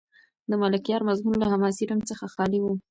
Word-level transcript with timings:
د 0.49 0.51
ملکیار 0.61 1.01
مضمون 1.09 1.35
له 1.39 1.47
حماسي 1.53 1.83
رنګ 1.91 2.01
څخه 2.11 2.25
خالي 2.33 2.59
و. 2.61 2.65